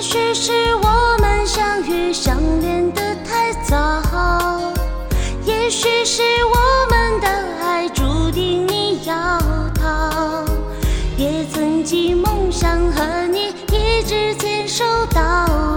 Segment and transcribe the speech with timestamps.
[0.00, 4.72] 也许是我们相遇相恋的太早，
[5.44, 6.56] 也许是我
[6.88, 7.28] 们的
[7.62, 9.14] 爱注定你要
[9.74, 10.42] 逃，
[11.18, 15.20] 也曾经梦想和你一直牵手到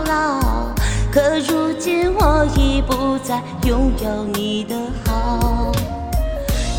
[0.07, 0.73] 老，
[1.11, 5.69] 可如今我已不再拥有你的好，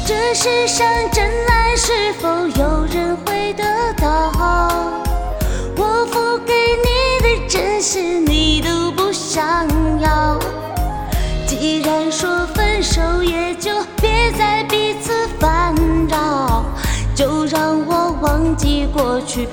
[0.07, 1.64] 这世上真爱。
[9.35, 9.67] 想
[9.99, 10.39] 要。
[11.45, 15.75] 既然说分手，也就别再彼此烦
[16.09, 16.65] 扰，
[17.17, 19.49] 就让我忘记过去。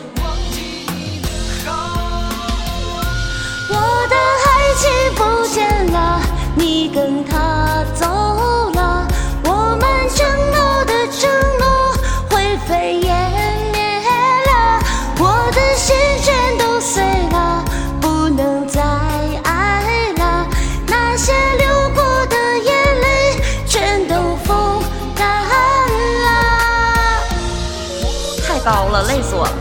[28.63, 29.51] 高了，累死我了，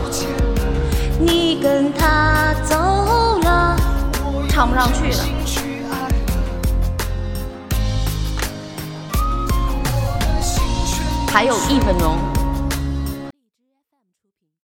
[1.19, 2.75] 你跟他走
[3.41, 3.75] 了，
[4.47, 5.25] 唱不上去了。
[11.31, 12.30] 还有一分钟。